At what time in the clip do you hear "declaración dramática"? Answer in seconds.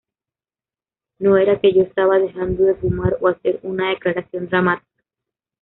3.91-5.03